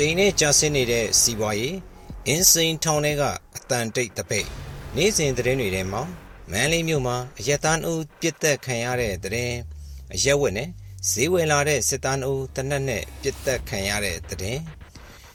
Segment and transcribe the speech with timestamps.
[0.00, 1.76] ရှိန်နဲ့ကြာဆင်းနေတဲ့စီးပွားရေး
[2.28, 3.22] အင်းစိန်ထောင်ထဲက
[3.56, 4.48] အတန်တိတ်တပိတ်
[4.96, 6.02] နေ့စဉ်သတင်းတွေထဲမှာ
[6.50, 9.56] မန်းလေးမြို့မှာအရက်သားအုပ်ပြစ်တက်ခံရတဲ့သတင်း
[10.14, 10.68] အရက်ဝက်နဲ့
[11.10, 14.60] ဈေးဝင်လာတဲ့စစ်သားအုပ်တနက်နဲ့ပြစ်တက်ခံရတဲ့သတင်း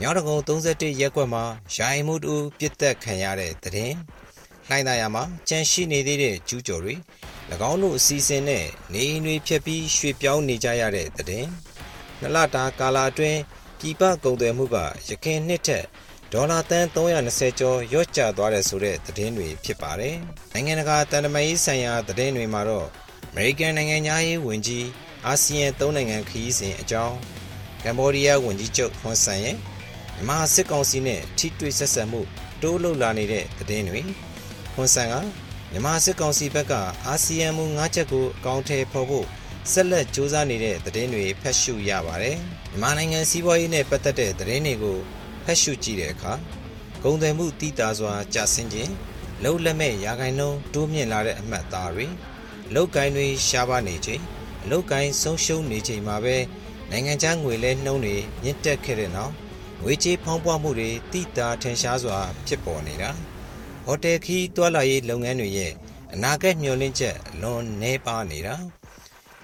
[0.00, 1.44] မြောက်တကုံ31ရက်ကွက်မှာ
[1.76, 3.96] ရိုင်မှုတူပြစ်တက်ခံရတဲ့သတင်း
[4.68, 6.94] လှိုင်းသာယာမှာကြန့်ရှိနေသေးတဲ့ကျူးကျော်တွေ၎
[7.70, 11.48] င်းတို့အစီအစဉ်နဲ့နေအိမ်တွေဖြတ်ပြီးရွှေ့ပြောင်းနေကြရတဲ့သတင်း
[12.22, 13.40] နလတာကာလာအတွင်း
[13.86, 14.76] ပြည်ပကုန်သွယ်မှုက
[15.08, 15.84] ရခိုင်နှစ်ထက်
[16.32, 20.16] ဒေါ်လာတန်320ကျော်ရော့ကျသွားတယ်ဆိုတဲ့သတင်းတွေဖြစ်ပါတယ်။
[20.52, 22.86] နိုင်ငံတကာတန်တမာရေးဆိုင်ရာသတင်းတွေမှာတော့
[23.30, 24.86] အမေရိကန်နိုင်ငံသားရေးဝန်ကြီး
[25.26, 27.16] အာဆီယံ၃နိုင်ငံခရီးစဉ်အကြောင်း
[27.84, 29.56] ကမ္ဘောဒီးယားဝန်ကြီးချုပ်ဟွန်ဆန်ရဲ့
[30.14, 32.20] မြန်မာစစ်ကောင်စီနဲ့ထိတွေ့ဆက်ဆံမှု
[32.62, 34.00] တိုးလှုပ်လာနေတဲ့သတင်းတွေ
[34.74, 35.14] ဟွန်ဆန်က
[35.70, 36.72] မြန်မာစစ်ကောင်စီဘက်က
[37.06, 39.26] အာဆီယံမူ၅ချက်ကိုအကောင့်ထဲဖော်ဖို့
[39.72, 42.36] ဆက်လက်စ조사နေတဲ့သတင်းတွေဖတ်ရှုရပါတယ်
[42.70, 44.98] မြန်မာနိုင်ငံစီးပွားရေးနဲ့ပတ်သက်တဲ့သတင်းတွေကို
[45.44, 46.32] ဖတ်ရှုကြည့်တဲ့အခါ
[47.02, 48.92] ဂုံတယ်မှုတည်တာစွာကြာဆင်းခြင်း
[49.42, 52.06] လှုပ်လက်မဲ့ရာဂိုင်နှုန်းတိုးမြင့်လာတဲ့အမှတ်အသားတွေ
[52.74, 54.22] လောက်ကိုင်းတွေရှားပါနေခြင်း
[54.64, 56.36] အလောက်ကိုင်းဆုံးရှုံးနေချိန်မှာပဲ
[56.90, 59.32] နိုင်ငံခြားငွေလဲနှုန်းတွေမြင့်တက်ခဲ့တဲ့နောက်
[59.82, 63.10] ငွေကြေးဖောင်းပွားမှုတွေတည်တာထင်ရှားစွာ ဖြစ်ပေါ်နေတာ
[63.86, 65.72] ဟိုတယ်ခီးတွာလာရေးလုပ်ငန်းတွေရဲ့
[66.12, 68.56] အနာဂတ်မျှော်လင့်ချက်လွန်နေပါနေတာ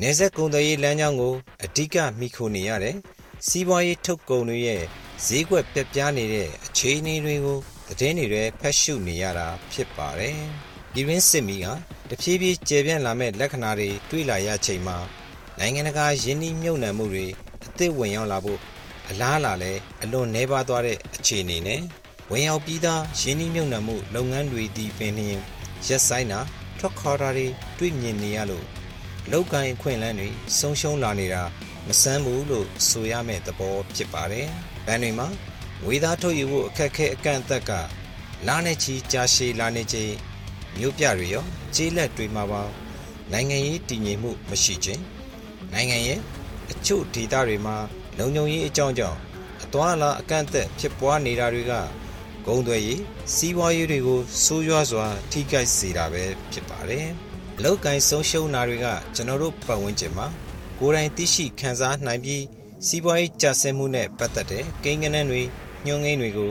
[0.00, 2.96] နေဆက်ကုန်သွယ်ရေးလမ်းကြောင်းကိုအဓိကမိခိုနေရတဲ့
[3.46, 4.82] စီးပွားရေးထုတ်ကုန်တွေရဲ့
[5.26, 10.38] ဈေးကွက်ပြက်ပြားနေတဲ့အခြေအနေတွေကိုသတင်းတွေဖတ်ရှုနေရတာဖြစ်ပါတယ်။
[10.94, 11.66] ဒီရင်းစစ်မီက
[12.08, 14.96] တဖြည်းဖြည်းကျေပြန့်လာမဲ့လက္ခဏာတွေတွေ့လာရချိန်မှာ
[15.58, 17.26] နိုင်ငံတကာယင်းနှိမ့်မြုပ်နှံမှုတွေ
[17.66, 18.60] အသစ်ဝင်ရောက်လာဖို့
[19.10, 21.80] အလားအလာလည်းအလွန်နှဲပါသွားတဲ့အခြေအနေနဲ့
[22.30, 25.40] ဝင်ရောက်ပြီးသားယင်းနှိမ့်မြုပ်နှံမှုလုပ်ငန်းတွေဒီပင်လျင်
[25.86, 26.40] ရက်ဆိုင်တာ
[26.78, 27.46] ထွက်ခေါ်တာတွေ
[27.78, 28.66] တွေ့မြင်နေရလို့
[29.32, 31.42] လောက်ကိုင်းအခွင့်အလမ်းတွေဆုံးရှုံးလာနေတာ
[31.86, 34.46] မဆန်းဘူးလို့ဆိုရမယ့်သဘောဖြစ်ပါတယ်။
[34.86, 35.28] ဘဏ်တွေမှာ
[35.84, 37.72] ငွေသားထုတ်ယူဖို့အခက်အခဲအကန့်အသက်က
[38.46, 40.12] လာနေချီကြာရှည်လာနေချိန်
[40.78, 42.62] မြို့ပြတွေရောကျေးလက်တွေမှာပါ
[43.32, 45.02] နိုင်ငံရေးတည်ငြိမ်မှုမရှိခြင်း
[45.72, 46.20] နိုင်ငံရဲ့
[46.72, 47.76] အချို့ဒေသတွေမှာ
[48.18, 49.18] လုံခြုံရေးအကြောင်းကြောင့်
[49.64, 51.72] အသွာအလာအကန့်အသတ်ဖြစ်ပွားနေတာတွေက
[52.46, 53.02] ဂုံသွယ်ရေး
[53.34, 57.08] စီးပွားရေးတွေကိုဆိုးရွားစွာထိခိုက်စေတာပဲဖြစ်ပါတယ်။
[57.58, 60.26] အလောက်ကိုင်းဆုံးရှုံးတာတွေကကျွန်တော်တို့ပတ်ဝန်းကျင်မှာ
[60.78, 62.42] ကိုယ်တိုင်သိရှိခံစားနိုင်ပြီး
[62.86, 65.42] စီးပွားရေးကျဆင်းမှုနဲ့ပတ်သက်တဲ့ကိန်းဂဏန်းတွေ
[65.86, 66.50] ညွှန်းကိန်းတွေကို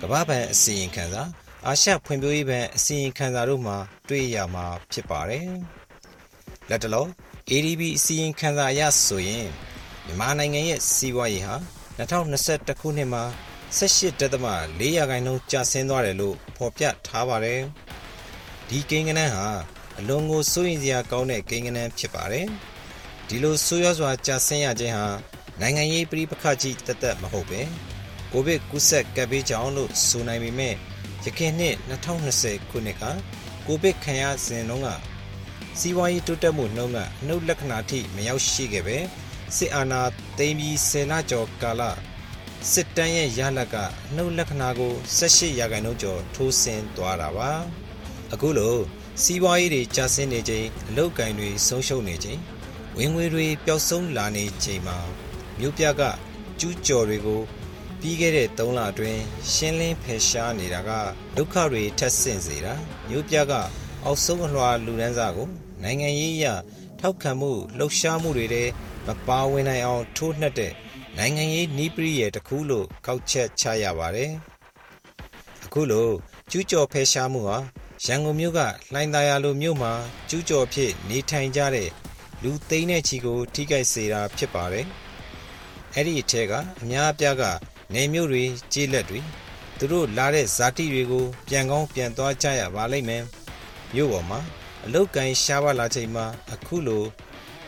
[0.00, 1.22] ကမ္ဘာ့ဘဏ်အစီရင်ခံစာ
[1.66, 3.76] အာရှဖွံ့ဖြိုးရေးဘဏ်အစီရင်ခံစာတို့မှာ
[4.08, 5.48] တွေ့ရမှာဖြစ်ပါတယ်။
[6.70, 7.06] လက်တလော
[7.50, 9.46] ADB အစီရင်ခံစာအရဆိုရင်
[10.06, 11.54] မြန်မာနိုင်ငံရဲ့စီးပွားရေးဟာ
[11.98, 13.24] 2021ခုနှစ်မှာ
[13.78, 17.60] 18.4ရာခိုင်နှုန်းကျဆင်းသွားတယ်လို့ဖော်ပြထားပါတယ်။
[18.68, 19.46] ဒီကိန်းဂဏန်းဟာ
[19.98, 22.46] အလွန်ကိုစိုးရိမ်စရာကောင်းတဲ့ကိန်းဂဏန်းဖြစ်ပါတယ်။
[23.28, 25.06] ဒီလိုဆိုးရွားစွာကျဆင်းရခြင်းဟာ
[25.60, 27.60] နိုင်ငံရေးပြည်ပခါကြီးတသက်မဟုတ်ပဲ
[28.32, 30.74] ကိုဗစ်ကူးစက်ကပ်ဘေးကြောင့်လို့ဆိုနိုင်ပေမဲ့
[31.24, 31.76] ရခိုင်နှစ်
[32.20, 33.04] 2020ခုနှစ်က
[33.66, 34.88] ကိုဗစ်ခံရစဉ်တုန်းက
[35.78, 38.98] စီးပွားရေးတိုးတက်မှုနှုန်းကအနှုတ်လက္ခဏာထိမရောက်ရှိခဲ့ပဲ
[39.56, 40.02] စစ်အာဏာ
[40.38, 41.82] သိမ်းပြီးဆယ်လကျော်ကာလ
[42.72, 47.50] စစ်တမ်းရဲ့ရလကအနှုတ်လက္ခဏာကို18ရာခိုင်နှုန်းကျော်ထိုးဆင်းသွားတာပါ
[48.32, 48.76] အခုလို
[49.22, 52.40] စီးပွားရေးတွေကျဆင်းနေချိန်အလုတ်ကင်တွေဆုံးရှုံးနေချိန်
[52.98, 54.96] ဝင်ငွေတွေပျောက်ဆုံးလာနေချိန်မှာ
[55.58, 56.02] မြို့ပြက
[56.60, 57.40] ကျူးကျော်တွေကို
[58.00, 60.90] ပြီးခဲ့တဲ့3လအတွင်းရှင်းလင်းဖယ်ရှားနေတာက
[61.36, 62.74] ဒုက္ခတွေထက်ဆင့်စေတာ
[63.08, 63.52] မြို့ပြက
[64.04, 65.48] အောက်ဆုံးအလွှာလူဒန်းစားကို
[65.82, 66.46] နိုင်ငံရေးအရ
[67.00, 68.62] ထောက်ခံမှုလှုပ်ရှားမှုတွေထဲ
[69.06, 70.72] မပါဝင်နိုင်အောင်ထိုးနှက်တဲ့
[71.18, 74.30] နိုင်ငံရေးနီးပရိရဲ့တခုလို့ကောက်ချက်ချရပါတယ်
[75.64, 76.08] အခုလို
[76.50, 77.58] ကျူးကျော်ဖယ်ရှားမှုဟာ
[78.06, 78.60] ရန်ကုန်မြို့က
[78.92, 79.92] လှိုင်းသာယာလိုမြို့မှာ
[80.28, 81.90] ကျူးကျော်ဖြစ်နေထိုင်ကြတဲ့
[82.42, 84.86] လူသိန်းတဲ့ချီကို ထိခိုက်စေတာဖြစ်ပါတယ်
[85.94, 87.42] အဲ့ဒီအထက်ကအများအပြားက
[87.94, 89.20] နေမျိုးတွေကြေးလက်တွေ
[89.78, 93.22] သူတို့လာတဲ့ဇာတိတွေကိုပြန်ကောင်းပြန်သွားကြရပါလိမ့်မယ်
[93.94, 94.40] မြို့ပေါ်မှာ
[94.84, 97.04] အလုတ်ကန်ရှားပါလာချိန်မှာအခုလို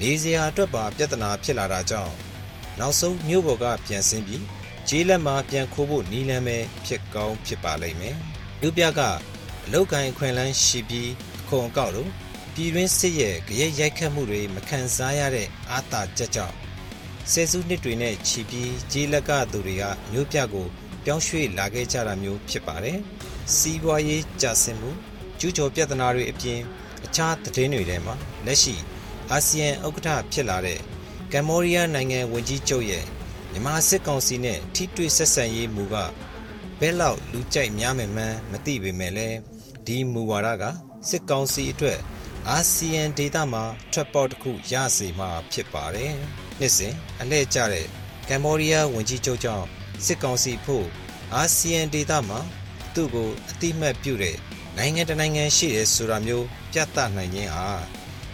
[0.00, 2.12] နေစရာအတွက်ပါပြဿနာဖြစ်လာတာကြောင့်
[2.78, 4.44] နောက်ဆုံးမြို့ပေါ်ကပြန်ဆင်းပြီး
[4.88, 8.16] ကြေးလက်မှာပြန်ခိုးဖို့နီးလန်းပဲဖြစ်ကောင်းဖြစ်ပါလိမ့်မယ်
[8.62, 9.02] လူပြက
[9.66, 12.10] အလုတ်ကန်ခွင်လန်းရှိပြီးအခွန်အကောက်လို့
[12.54, 16.56] ပြည်တွင်းစစ်ရဲ့ကြရိုက်ရိုက်ခတ်မှုတွေမခံစားရတဲ့အာသာကြကြောင့်
[17.30, 20.66] ဆယ်စုနှစ်တွေနဲ့ချီပြီးဂျေးလက်ကသူတွေကမျိုးပြကို
[21.04, 22.98] ပြောင်းရွှေ့လာခဲ့ကြတာမျိုးဖြစ်ပါတယ်။
[23.56, 24.90] စီးပွားရေးကျဆင်းမှု
[25.38, 26.60] ကျူးကျော်ပြဿနာတွေအပြင်
[27.04, 28.14] အခြားသတင်းတွေထဲမှာ
[28.46, 28.74] လက်ရှိ
[29.30, 30.80] အာဆီယံဥက္ကဋ္ဌဖြစ်လာတဲ့
[31.32, 33.04] ကမ္ဘောဒီးယားနိုင်ငံဝန်ကြီးချုပ်ရဲ့
[33.50, 35.94] မြန်မာစစ်ကောင်စီနဲ့ထိတွေ့ဆက်ဆံရေးမူက
[36.80, 39.38] ဘယ်လောက်လူကြိုက်များမယ်မှန်းမသိပေမဲ့လည်း
[39.86, 40.64] ဒီမူဝါဒက
[41.08, 41.98] စစ်ကောင်စီအတွက်
[42.48, 46.12] အာဆီယံဒေသမှာထွက်ပေါက်တစ်ခုရစေမှာဖြစ်ပါတယ်။
[46.58, 47.86] နှစ်စဉ်အလှည့်ကျတဲ့
[48.28, 49.66] ကမ္ဘောဒီးယားဝန်ကြီးချုပ်ကြောင့်
[50.04, 50.86] စစ်ကောင်စီဖို့
[51.34, 52.40] အာဆီယံဒေသမှာ
[52.94, 54.36] သူ့ကိုအတိမတ်ပြုတဲ့
[54.76, 57.68] နိုင်ငံတစ်နိုင်ငံရှိတယ်ဆိုတာမျိုးပြသနိုင်ခြင်းဟာ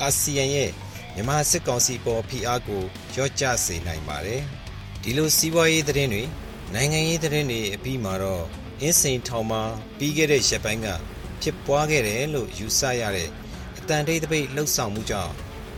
[0.00, 0.70] အာဆီယံရဲ့
[1.14, 2.82] မြန်မာစစ်ကောင်စီပေါ်ဖိအားကို
[3.14, 4.42] ကြော့ကျစေနိုင်ပါတယ်
[5.02, 6.22] ဒီလိုစီးပွားရေးသတင်းတွေ
[6.74, 8.44] နိုင်ငံရေးသတင်းတွေအပြီးမှာတော့
[8.80, 9.62] အင်းစိန်ထောင်မှာ
[9.98, 10.88] ပြီးခဲ့တဲ့ရက်ပိုင်းက
[11.42, 13.28] ဖြစ်ပွားခဲ့တယ်လို့ယူဆရတဲ့
[13.78, 15.32] အတန်တိတ်တပိတ်လှုပ်ဆောင်မှုကြောင့်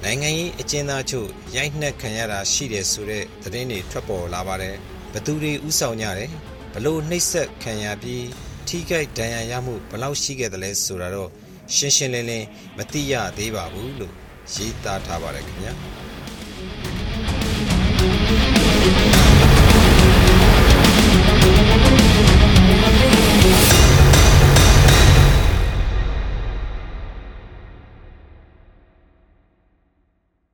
[0.04, 4.76] နိုင်ငံရေးအကျဉ်းသားချုပ်ရိုက်နှက်ခံရတာရှိတယ်ဆိုတဲ့သတင်းတွေထွက်ပေါ်လာပါတယ်
[5.12, 6.30] ဘသူတွေဥဆောင်ကြတယ်
[6.74, 8.24] ဘလို့နှိပ်စက်ခံရပြီး
[8.68, 11.30] ထိခိုက်ဒဏ်ရာရမှုဘလောက်ရှိခဲ့တယ်လဲဆိုတာတော့
[11.74, 12.46] ရှင်းရှင်းလင်းလင်း
[12.76, 14.12] မသိရသေးပါဘူးလို့
[14.54, 15.72] ရေးသားထားပါတယ်ခင်ဗျာ